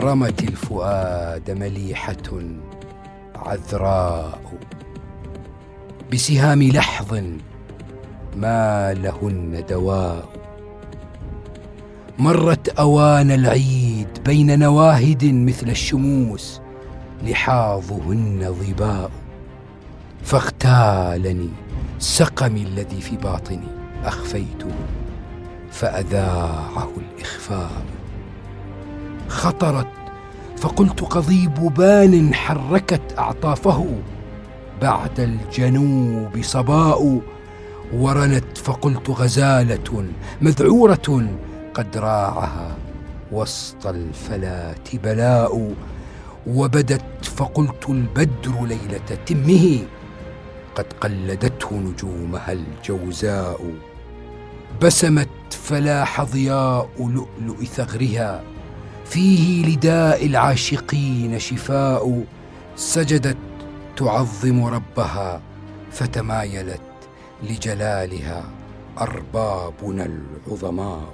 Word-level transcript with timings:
رمت 0.00 0.42
الفؤاد 0.42 1.50
مليحة 1.50 2.32
عذراء 3.36 4.40
بسهام 6.12 6.62
لحظ 6.62 7.22
ما 8.36 8.94
لهن 8.94 9.64
دواء. 9.68 10.28
مرت 12.18 12.68
أوان 12.68 13.30
العيد 13.30 14.08
بين 14.24 14.58
نواهد 14.58 15.24
مثل 15.24 15.70
الشموس 15.70 16.60
لحاظهن 17.24 18.54
ظباء 18.60 19.10
فاغتالني 20.22 21.50
سقمي 21.98 22.62
الذي 22.62 23.00
في 23.00 23.16
باطني 23.16 23.68
أخفيته 24.04 24.70
فأذاعه 25.70 26.90
الإخفاء. 26.96 27.82
خطرت 29.28 29.86
فقلت 30.60 31.00
قضيب 31.00 31.54
بان 31.54 32.34
حركت 32.34 33.18
أعطافه 33.18 33.86
بعد 34.82 35.20
الجنوب 35.20 36.42
صباء 36.42 37.20
ورنت 37.94 38.58
فقلت 38.58 39.10
غزالة 39.10 40.04
مذعورة 40.40 41.28
قد 41.74 41.96
راعها 41.96 42.76
وسط 43.32 43.86
الفلات 43.86 44.96
بلاء 44.96 45.74
وبدت 46.46 47.24
فقلت 47.24 47.88
البدر 47.88 48.64
ليلة 48.64 49.18
تمه 49.26 49.78
قد 50.74 50.86
قلدته 51.00 51.76
نجومها 51.76 52.52
الجوزاء 52.52 53.72
بسمت 54.82 55.28
فلاح 55.50 56.22
ضياء 56.22 56.88
لؤلؤ 56.98 57.64
ثغرها 57.64 58.42
فيه 59.10 59.66
لداء 59.66 60.26
العاشقين 60.26 61.38
شفاء 61.38 62.24
سجدت 62.76 63.36
تعظم 63.96 64.64
ربها 64.64 65.40
فتمايلت 65.92 66.80
لجلالها 67.42 68.44
أربابنا 68.98 70.08
العظماء. 70.46 71.08